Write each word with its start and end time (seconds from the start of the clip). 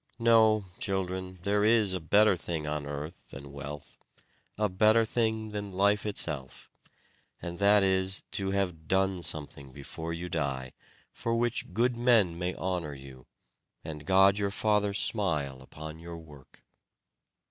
No, 0.17 0.65
children, 0.79 1.37
there 1.43 1.63
is 1.63 1.93
a 1.93 1.99
better 1.99 2.35
thing 2.35 2.65
on 2.65 2.87
earth 2.87 3.29
than 3.29 3.51
wealth, 3.51 3.99
a 4.57 4.67
better 4.67 5.05
thing 5.05 5.49
than 5.49 5.71
life 5.71 6.07
itself; 6.07 6.71
and 7.39 7.59
that 7.59 7.83
is, 7.83 8.23
to 8.31 8.49
have 8.49 8.87
done 8.87 9.21
something 9.21 9.71
before 9.71 10.11
you 10.11 10.27
die, 10.27 10.73
for 11.13 11.35
which 11.35 11.71
good 11.71 11.95
men 11.95 12.35
may 12.35 12.55
honour 12.55 12.95
you, 12.95 13.27
and 13.83 14.07
God 14.07 14.39
your 14.39 14.49
Father 14.49 14.91
smile 14.95 15.61
upon 15.61 15.99
your 15.99 16.17
work. 16.17 16.63